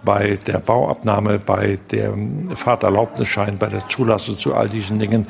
[0.04, 5.26] bei der Bauabnahme, bei dem Fahrterlaubnisschein, bei der Zulassung zu all diesen Dingen,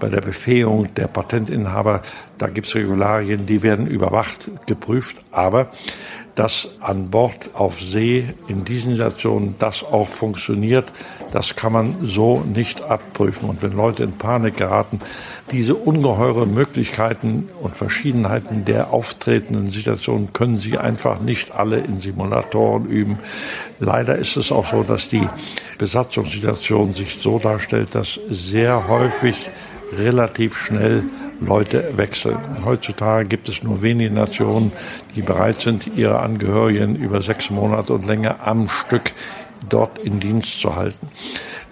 [0.00, 2.02] bei der Befähigung der Patentinhaber.
[2.36, 5.16] Da gibt es Regularien, die werden überwacht, geprüft.
[5.32, 5.70] Aber
[6.38, 10.86] dass an Bord auf See in diesen Situationen das auch funktioniert,
[11.32, 13.48] das kann man so nicht abprüfen.
[13.48, 15.00] Und wenn Leute in Panik geraten,
[15.50, 22.86] diese ungeheure Möglichkeiten und Verschiedenheiten der auftretenden Situationen können sie einfach nicht alle in Simulatoren
[22.86, 23.18] üben.
[23.80, 25.28] Leider ist es auch so, dass die
[25.76, 29.50] Besatzungssituation sich so darstellt, dass sehr häufig
[29.92, 31.02] relativ schnell
[31.40, 32.38] Leute wechseln.
[32.64, 34.72] Heutzutage gibt es nur wenige Nationen,
[35.14, 39.12] die bereit sind, ihre Angehörigen über sechs Monate und länger am Stück
[39.68, 41.08] dort in Dienst zu halten.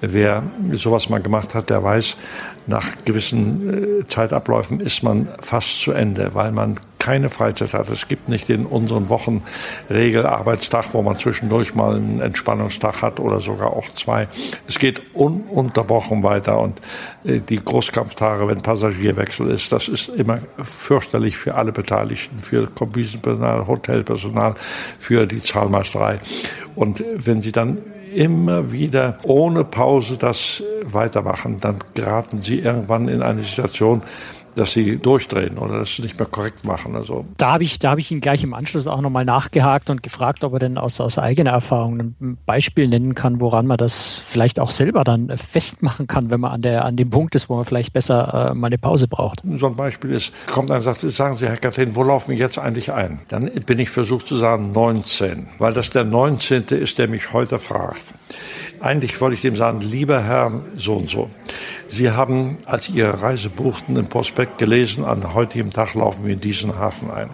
[0.01, 2.17] Wer sowas mal gemacht hat, der weiß,
[2.67, 6.77] nach gewissen äh, Zeitabläufen ist man fast zu Ende, weil man
[7.07, 7.89] keine Freizeit hat.
[7.89, 9.45] Es gibt nicht in unseren Wochen
[9.89, 14.27] Regelarbeitstag, wo man zwischendurch mal einen Entspannungstag hat oder sogar auch zwei.
[14.67, 16.81] Es geht ununterbrochen weiter und
[17.25, 23.69] äh, die Großkampftage, wenn Passagierwechsel ist, das ist immer fürchterlich für alle Beteiligten, für Kombinenpersonal,
[23.69, 24.57] Hotelpersonal,
[24.99, 26.19] für die Zahlmeisterei.
[26.75, 27.79] Und wenn sie dann
[28.17, 34.03] immer wieder ohne Pause das weitermachen, dann geraten sie irgendwann in eine Situation,
[34.57, 36.97] dass sie durchdrehen oder das nicht mehr korrekt machen.
[36.97, 40.03] Also da habe ich, da habe ich ihn gleich im Anschluss auch nochmal nachgehakt und
[40.03, 44.13] gefragt, ob er denn aus, aus eigener Erfahrung ein Beispiel nennen kann, woran man das
[44.13, 47.57] vielleicht auch selber dann festmachen kann, wenn man an der an dem Punkt ist, wo
[47.57, 49.43] man vielleicht besser äh, mal eine Pause braucht.
[49.59, 52.39] So ein Beispiel ist, kommt einer und sagt, sagen Sie, Herr Katrin, wo laufen wir
[52.39, 53.21] jetzt eigentlich ein?
[53.29, 56.65] Dann bin ich versucht zu sagen 19, weil das der 19.
[56.69, 58.03] ist, der mich heute fragt.
[58.81, 61.31] Eigentlich wollte ich dem sagen, lieber Herr so und so,
[61.89, 66.35] Sie haben, als Sie Ihre Reise buchten, im Prospekt gelesen, an heutigem Tag laufen wir
[66.35, 67.31] in diesen Hafen ein.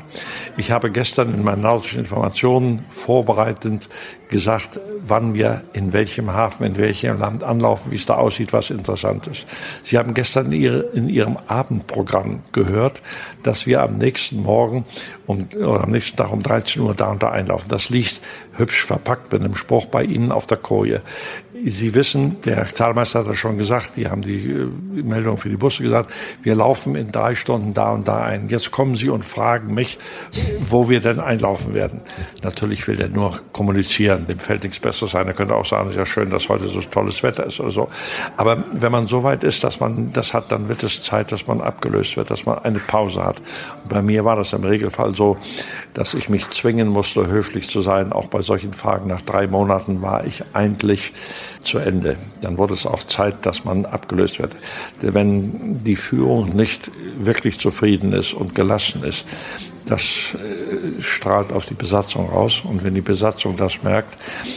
[0.56, 3.88] Ich habe gestern in meinen nautischen Informationen vorbereitend
[4.32, 8.70] gesagt, wann wir in welchem Hafen, in welchem Land anlaufen, wie es da aussieht, was
[8.70, 9.46] interessant ist.
[9.84, 13.00] Sie haben gestern in, Ihrem Abendprogramm gehört,
[13.42, 14.84] dass wir am nächsten Morgen
[15.26, 17.68] um, oder am nächsten Tag um 13 Uhr da und da einlaufen.
[17.68, 18.20] Das liegt
[18.56, 21.02] hübsch verpackt mit einem Spruch bei Ihnen auf der Koje.
[21.54, 24.66] Sie wissen, der Zahlmeister hat das schon gesagt, die haben die äh,
[25.02, 26.10] Meldung für die Busse gesagt,
[26.42, 28.48] wir laufen in drei Stunden da und da ein.
[28.48, 29.98] Jetzt kommen Sie und fragen mich,
[30.60, 32.00] wo wir denn einlaufen werden.
[32.42, 35.26] Natürlich will er nur kommunizieren, dem fällt nichts Besseres ein.
[35.26, 37.70] Er könnte auch sagen, es ist ja schön, dass heute so tolles Wetter ist oder
[37.70, 37.88] so.
[38.38, 41.46] Aber wenn man so weit ist, dass man das hat, dann wird es Zeit, dass
[41.46, 43.42] man abgelöst wird, dass man eine Pause hat.
[43.82, 45.36] Und bei mir war das im Regelfall so,
[45.92, 48.10] dass ich mich zwingen musste, höflich zu sein.
[48.14, 51.12] Auch bei solchen Fragen nach drei Monaten war ich eigentlich
[51.62, 52.16] zu Ende.
[52.40, 54.52] Dann wurde es auch Zeit, dass man abgelöst wird.
[55.00, 59.24] Wenn die Führung nicht wirklich zufrieden ist und gelassen ist,
[59.86, 62.62] das äh, strahlt auf die Besatzung aus.
[62.64, 64.16] Und wenn die Besatzung das merkt,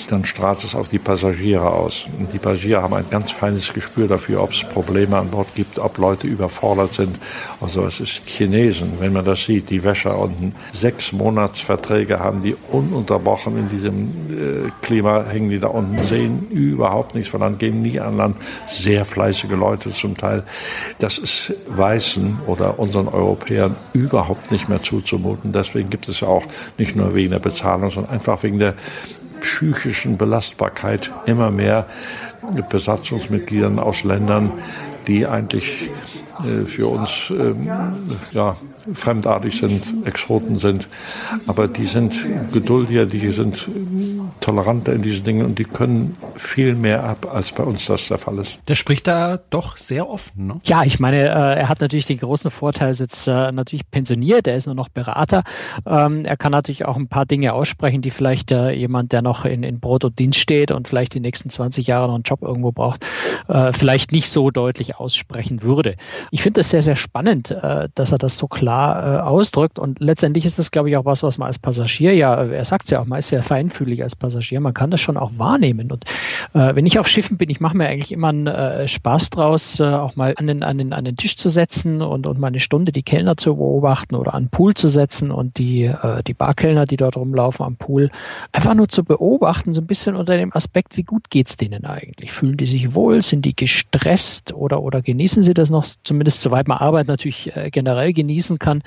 [0.09, 2.05] dann strahlt es auf die Passagiere aus.
[2.19, 5.79] Und die Passagiere haben ein ganz feines Gespür dafür, ob es Probleme an Bord gibt,
[5.79, 7.17] ob Leute überfordert sind.
[7.59, 12.55] Also es ist Chinesen, wenn man das sieht, die Wäscher unten sechs Monatsverträge haben, die
[12.71, 14.07] ununterbrochen in diesem
[14.67, 18.38] äh, Klima hängen, die da unten sehen überhaupt nichts von Land, gehen nie an Land.
[18.67, 20.43] Sehr fleißige Leute zum Teil.
[20.99, 25.51] Das ist Weißen oder unseren Europäern überhaupt nicht mehr zuzumuten zumuten.
[25.51, 26.43] Deswegen gibt es ja auch
[26.78, 28.73] nicht nur wegen der Bezahlung, sondern einfach wegen der
[29.41, 31.86] psychischen Belastbarkeit immer mehr
[32.69, 34.51] Besatzungsmitgliedern aus Ländern,
[35.08, 35.89] die eigentlich
[36.65, 37.69] für uns ähm,
[38.32, 38.58] ja,
[38.93, 40.88] fremdartig sind, Exoten sind.
[41.48, 42.13] Aber die sind
[42.52, 43.67] geduldiger, die sind
[44.41, 48.17] toleranter in diesen Dingen und die können viel mehr ab, als bei uns das der
[48.17, 48.58] Fall ist.
[48.67, 50.48] Der spricht da doch sehr offen.
[50.48, 50.62] Ne?
[50.65, 54.48] Ja, ich meine, äh, er hat natürlich den großen Vorteil, ist jetzt äh, natürlich pensioniert,
[54.48, 55.43] er ist nur noch Berater.
[55.86, 59.45] Ähm, er kann natürlich auch ein paar Dinge aussprechen, die vielleicht äh, jemand, der noch
[59.45, 62.41] in, in Brot und Dienst steht und vielleicht die nächsten 20 Jahre noch einen Job
[62.41, 63.06] irgendwo braucht,
[63.48, 65.95] äh, vielleicht nicht so deutlich aussprechen würde.
[66.31, 69.99] Ich finde das sehr, sehr spannend, äh, dass er das so klar äh, ausdrückt und
[69.99, 72.91] letztendlich ist das, glaube ich, auch was, was man als Passagier, ja, er sagt es
[72.91, 76.05] ja auch, man ist sehr feinfühlig als Passagier, man kann das schon auch wahrnehmen und
[76.53, 79.79] äh, wenn ich auf Schiffen bin, ich mache mir eigentlich immer einen äh, Spaß draus,
[79.79, 82.47] äh, auch mal an den, an, den, an den Tisch zu setzen und, und mal
[82.47, 86.23] eine Stunde die Kellner zu beobachten oder an den Pool zu setzen und die, äh,
[86.23, 88.09] die Barkellner, die dort rumlaufen am Pool,
[88.51, 92.31] einfach nur zu beobachten, so ein bisschen unter dem Aspekt, wie gut geht's denen eigentlich?
[92.31, 93.21] Fühlen die sich wohl?
[93.21, 95.85] Sind die gestresst oder, oder genießen sie das noch?
[96.15, 98.84] Zumindest soweit man Arbeit natürlich äh, generell genießen kann.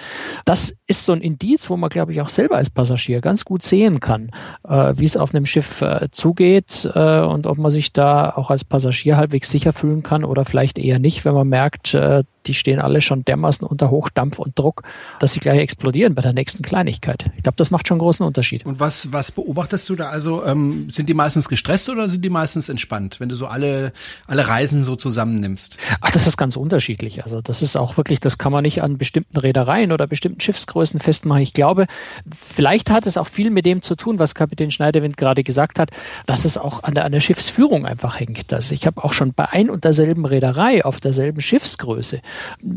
[0.46, 3.62] Das ist so ein Indiz, wo man, glaube ich, auch selber als Passagier ganz gut
[3.62, 4.30] sehen kann,
[4.66, 8.50] äh, wie es auf einem Schiff äh, zugeht äh, und ob man sich da auch
[8.50, 12.54] als Passagier halbwegs sicher fühlen kann oder vielleicht eher nicht, wenn man merkt, äh, die
[12.54, 14.82] stehen alle schon dermaßen unter Hochdampf und Druck,
[15.20, 17.26] dass sie gleich explodieren bei der nächsten Kleinigkeit.
[17.36, 18.64] Ich glaube, das macht schon einen großen Unterschied.
[18.64, 20.08] Und was, was beobachtest du da?
[20.08, 23.92] Also ähm, sind die meistens gestresst oder sind die meistens entspannt, wenn du so alle,
[24.26, 25.76] alle Reisen so zusammennimmst?
[26.00, 27.24] Ach, das ist ganz unterschiedlich.
[27.24, 31.00] Also das ist auch wirklich, das kann man nicht an bestimmten Reedereien oder bestimmten Schiffsgrößen
[31.00, 31.42] festmachen.
[31.42, 31.86] Ich glaube,
[32.34, 35.90] vielleicht hat es auch viel mit dem zu tun, was Kapitän Schneiderwind gerade gesagt hat,
[36.26, 38.52] dass es auch an der, an der Schiffsführung einfach hängt.
[38.52, 42.20] Also ich habe auch schon bei ein und derselben Reederei auf derselben Schiffsgröße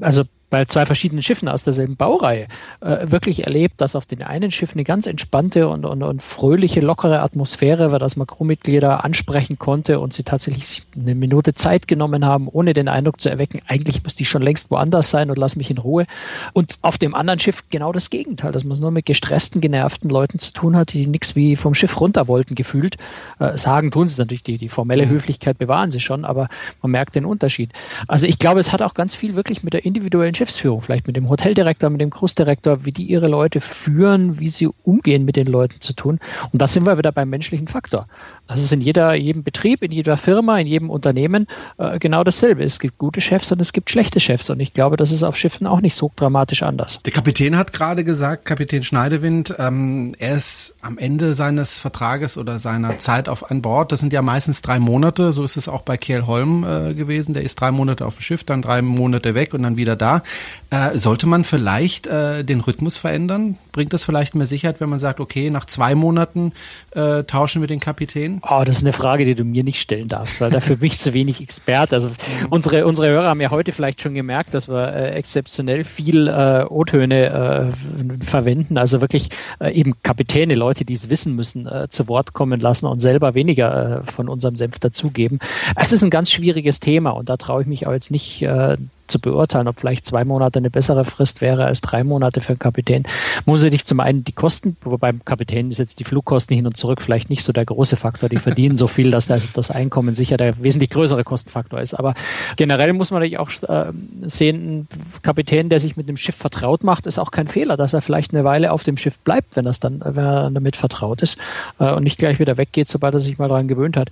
[0.01, 2.47] also bei zwei verschiedenen Schiffen aus derselben Baureihe
[2.81, 6.81] äh, wirklich erlebt, dass auf den einen Schiff eine ganz entspannte und, und, und fröhliche,
[6.81, 12.25] lockere Atmosphäre war, dass man Crewmitglieder ansprechen konnte und sie tatsächlich eine Minute Zeit genommen
[12.25, 15.55] haben, ohne den Eindruck zu erwecken, eigentlich muss die schon längst woanders sein und lass
[15.55, 16.05] mich in Ruhe.
[16.51, 20.09] Und auf dem anderen Schiff genau das Gegenteil, dass man es nur mit gestressten, genervten
[20.09, 22.97] Leuten zu tun hat, die nichts wie vom Schiff runter wollten, gefühlt.
[23.39, 25.11] Äh, sagen tun sie natürlich, die, die formelle mhm.
[25.11, 26.49] Höflichkeit bewahren sie schon, aber
[26.81, 27.71] man merkt den Unterschied.
[28.09, 31.15] Also ich glaube, es hat auch ganz viel wirklich mit der individuellen Schiffsführung, vielleicht mit
[31.15, 35.45] dem Hoteldirektor, mit dem Cruise-Direktor, wie die ihre Leute führen, wie sie umgehen mit den
[35.45, 36.19] Leuten zu tun.
[36.51, 38.07] Und da sind wir wieder beim menschlichen Faktor.
[38.51, 42.63] Das ist in jeder, jedem Betrieb, in jeder Firma, in jedem Unternehmen äh, genau dasselbe.
[42.63, 44.49] Es gibt gute Chefs und es gibt schlechte Chefs.
[44.49, 46.99] Und ich glaube, das ist auf Schiffen auch nicht so dramatisch anders.
[47.05, 52.59] Der Kapitän hat gerade gesagt, Kapitän Schneidewind, ähm, er ist am Ende seines Vertrages oder
[52.59, 53.93] seiner Zeit auf an Bord.
[53.93, 55.31] Das sind ja meistens drei Monate.
[55.31, 57.33] So ist es auch bei Kiel Holm äh, gewesen.
[57.33, 60.23] Der ist drei Monate auf dem Schiff, dann drei Monate weg und dann wieder da.
[60.69, 63.57] Äh, sollte man vielleicht äh, den Rhythmus verändern?
[63.71, 66.51] Bringt das vielleicht mehr Sicherheit, wenn man sagt, okay, nach zwei Monaten
[66.91, 68.40] äh, tauschen wir den Kapitän?
[68.43, 70.97] Oh, das ist eine Frage, die du mir nicht stellen darfst, weil dafür bin ich
[70.97, 71.95] zu wenig Experte.
[71.95, 72.09] Also
[72.49, 76.65] unsere, unsere Hörer haben ja heute vielleicht schon gemerkt, dass wir äh, exzeptionell viel äh,
[76.67, 78.77] O-Töne äh, verwenden.
[78.77, 82.87] Also wirklich äh, eben Kapitäne, Leute, die es wissen müssen, äh, zu Wort kommen lassen
[82.87, 85.39] und selber weniger äh, von unserem Senf dazugeben.
[85.75, 88.77] Es ist ein ganz schwieriges Thema und da traue ich mich auch jetzt nicht äh,
[89.11, 92.59] zu beurteilen, ob vielleicht zwei Monate eine bessere Frist wäre als drei Monate für einen
[92.59, 93.03] Kapitän.
[93.45, 96.77] Muss ich nicht zum einen die Kosten, beim Kapitän ist jetzt die Flugkosten hin und
[96.77, 98.29] zurück vielleicht nicht so der große Faktor.
[98.29, 101.93] Die verdienen so viel, dass das, das Einkommen sicher der wesentlich größere Kostenfaktor ist.
[101.93, 102.13] Aber
[102.55, 103.91] generell muss man natürlich auch äh,
[104.23, 104.87] sehen, ein
[105.21, 108.33] Kapitän, der sich mit dem Schiff vertraut macht, ist auch kein Fehler, dass er vielleicht
[108.33, 111.37] eine Weile auf dem Schiff bleibt, wenn, das dann, wenn er damit vertraut ist
[111.79, 114.09] äh, und nicht gleich wieder weggeht, sobald er sich mal daran gewöhnt hat.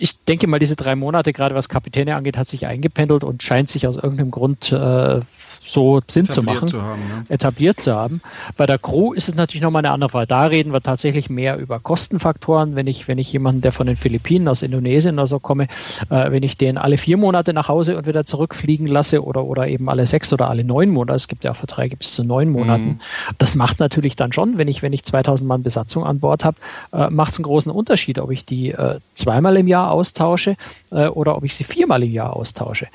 [0.00, 3.68] Ich denke mal, diese drei Monate, gerade was Kapitäne angeht, hat sich eingependelt und scheint
[3.68, 5.20] sich aus irgendeinem Grund äh,
[5.66, 7.34] so Sinn zu machen, zu haben, ja.
[7.34, 8.20] etabliert zu haben.
[8.56, 10.26] Bei der Crew ist es natürlich nochmal eine andere Frage.
[10.26, 12.76] Da reden wir tatsächlich mehr über Kostenfaktoren.
[12.76, 15.68] Wenn ich, wenn ich jemanden, der von den Philippinen, aus Indonesien oder so komme,
[16.10, 19.68] äh, wenn ich den alle vier Monate nach Hause und wieder zurückfliegen lasse oder, oder
[19.68, 22.50] eben alle sechs oder alle neun Monate, es gibt ja auch Verträge bis zu neun
[22.50, 23.00] Monaten, mhm.
[23.38, 26.56] das macht natürlich dann schon, wenn ich, wenn ich 2000 Mann Besatzung an Bord habe,
[26.92, 30.56] äh, macht es einen großen Unterschied, ob ich die äh, zweimal im Jahr austausche
[30.90, 32.88] äh, oder ob ich sie viermal im Jahr austausche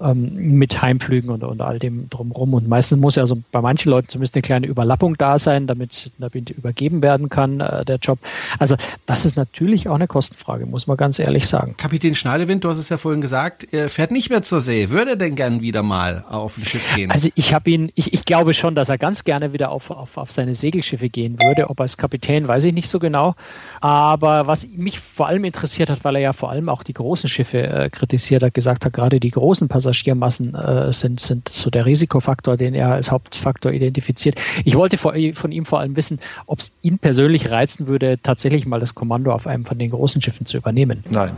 [0.00, 2.54] ähm, mit Heimflügen und, und all dem drumherum.
[2.54, 6.10] Und meistens muss ja also bei manchen Leuten zumindest eine kleine Überlappung da sein, damit,
[6.18, 8.18] damit übergeben werden kann, äh, der Job.
[8.58, 11.74] Also das ist natürlich auch eine Kostenfrage, muss man ganz ehrlich sagen.
[11.76, 14.90] Kapitän Schneidewind, du hast es ja vorhin gesagt, er fährt nicht mehr zur See.
[14.90, 17.10] Würde er denn gern wieder mal auf ein Schiff gehen?
[17.10, 20.16] Also ich habe ihn, ich, ich glaube schon, dass er ganz gerne wieder auf, auf,
[20.16, 21.70] auf seine Segelschiffe gehen würde.
[21.70, 23.34] Ob als Kapitän, weiß ich nicht so genau.
[23.80, 27.28] Aber was mich vor allem interessiert hat, weil er ja vor allem auch die großen
[27.28, 31.86] Schiffe äh, kritisiert hat, gesagt hat, gerade die großen Passagiermassen äh, sind, sind so der
[32.02, 34.40] Risikofaktor, den er als Hauptfaktor identifiziert.
[34.64, 38.80] Ich wollte von ihm vor allem wissen, ob es ihn persönlich reizen würde, tatsächlich mal
[38.80, 41.04] das Kommando auf einem von den großen Schiffen zu übernehmen.
[41.10, 41.30] Nein,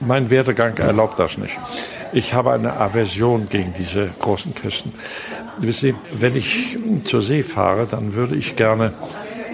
[0.00, 1.58] mein Werdegang erlaubt das nicht.
[2.12, 4.52] Ich habe eine Aversion gegen diese großen.
[5.58, 8.92] Wissen Sie, wenn ich zur See fahre, dann würde ich gerne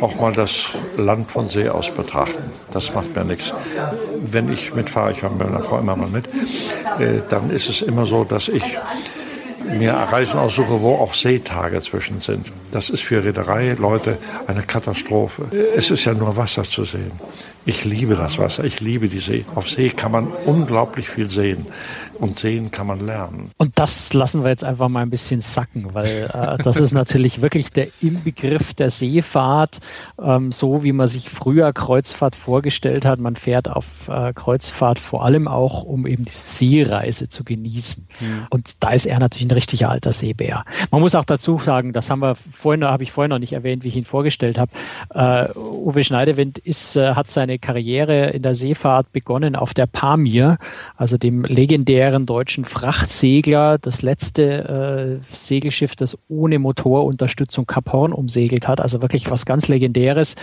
[0.00, 2.42] auch mal das Land von See aus betrachten.
[2.72, 3.52] Das macht mir nichts.
[4.20, 6.26] Wenn ich mitfahre, ich habe mit meiner Frau immer mal mit,
[6.98, 8.78] äh, dann ist es immer so, dass ich
[9.68, 12.46] mir Reisen aussuche, wo auch Seetage zwischen sind.
[12.70, 15.44] Das ist für Reederei-Leute eine Katastrophe.
[15.76, 17.12] Es ist ja nur Wasser zu sehen.
[17.64, 19.44] Ich liebe das Wasser, ich liebe die See.
[19.54, 21.66] Auf See kann man unglaublich viel sehen
[22.14, 23.50] und sehen kann man lernen.
[23.58, 27.42] Und das lassen wir jetzt einfach mal ein bisschen sacken, weil äh, das ist natürlich
[27.42, 29.78] wirklich der Inbegriff der Seefahrt,
[30.20, 33.18] ähm, so wie man sich früher Kreuzfahrt vorgestellt hat.
[33.18, 38.06] Man fährt auf äh, Kreuzfahrt vor allem auch, um eben diese Seereise zu genießen.
[38.20, 38.46] Mhm.
[38.50, 40.64] Und da ist er natürlich ein richtig alter Seebär.
[40.90, 43.84] Man muss auch dazu sagen, das haben wir vorhin, habe ich vorhin noch nicht erwähnt,
[43.84, 44.72] wie ich ihn vorgestellt habe.
[45.14, 50.58] Äh, Uwe Schneidewind ist, äh, hat seine Karriere in der Seefahrt begonnen auf der Pamir,
[50.96, 58.68] also dem legendären deutschen Frachtsegler, das letzte äh, Segelschiff, das ohne Motorunterstützung Kap Horn umsegelt
[58.68, 60.36] hat, also wirklich was ganz Legendäres.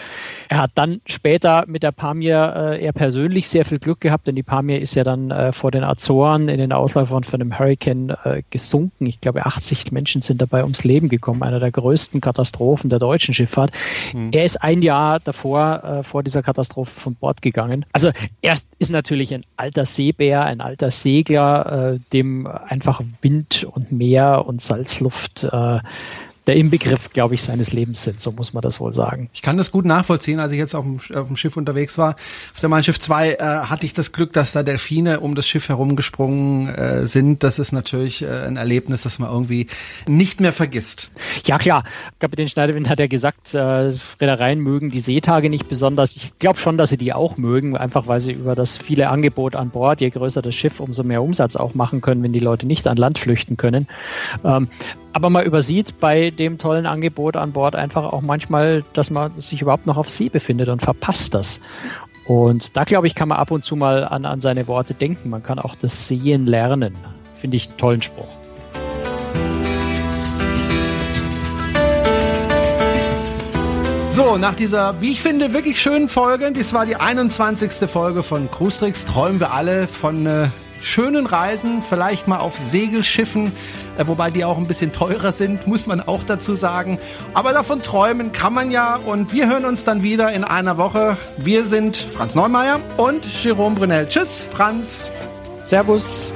[0.50, 4.36] Er hat dann später mit der Pamir äh, er persönlich sehr viel Glück gehabt, denn
[4.36, 8.16] die Pamir ist ja dann äh, vor den Azoren in den Ausläufern von einem Hurricane
[8.24, 9.06] äh, gesunken.
[9.06, 13.34] Ich glaube, 80 Menschen sind dabei ums Leben gekommen, einer der größten Katastrophen der deutschen
[13.34, 13.72] Schifffahrt.
[14.14, 14.30] Mhm.
[14.34, 17.86] Er ist ein Jahr davor, äh, vor dieser Katastrophe von Bord gegangen.
[17.94, 23.92] Also er ist natürlich ein alter Seebär, ein alter Segler, äh, dem einfach Wind und
[23.92, 25.80] Meer und Salzluft äh,
[26.48, 28.22] der Inbegriff, glaube ich, seines Lebens sind.
[28.22, 29.30] So muss man das wohl sagen.
[29.34, 30.40] Ich kann das gut nachvollziehen.
[30.40, 32.16] Als ich jetzt auf dem, auf dem Schiff unterwegs war,
[32.54, 35.48] auf der Mein Schiff 2, äh, hatte ich das Glück, dass da Delfine um das
[35.48, 37.44] Schiff herumgesprungen äh, sind.
[37.44, 39.68] Das ist natürlich äh, ein Erlebnis, das man irgendwie
[40.08, 41.12] nicht mehr vergisst.
[41.46, 41.84] Ja, klar.
[42.20, 46.16] Kapitän Schneiderwind hat ja gesagt, äh, Reedereien mögen die Seetage nicht besonders.
[46.16, 49.56] Ich glaube schon, dass sie die auch mögen, einfach weil sie über das viele Angebot
[49.56, 52.66] an Bord, je größer das Schiff, umso mehr Umsatz auch machen können, wenn die Leute
[52.68, 53.88] nicht an Land flüchten können.
[54.44, 54.68] Ähm,
[55.16, 59.62] aber man übersieht bei dem tollen Angebot an Bord einfach auch manchmal, dass man sich
[59.62, 61.62] überhaupt noch auf See befindet und verpasst das.
[62.26, 65.30] Und da glaube ich, kann man ab und zu mal an, an seine Worte denken.
[65.30, 66.98] Man kann auch das Sehen lernen.
[67.34, 68.28] Finde ich einen tollen Spruch.
[74.10, 77.90] So, nach dieser, wie ich finde, wirklich schönen Folge, das war die 21.
[77.90, 80.50] Folge von Cruise Tricks, träumen wir alle von äh,
[80.82, 83.54] schönen Reisen, vielleicht mal auf Segelschiffen,
[84.04, 87.00] wobei die auch ein bisschen teurer sind, muss man auch dazu sagen.
[87.34, 91.18] Aber davon träumen kann man ja und wir hören uns dann wieder in einer Woche.
[91.38, 94.08] Wir sind Franz Neumeier und Jerome Brunel.
[94.08, 95.12] Tschüss, Franz.
[95.66, 96.34] Servus.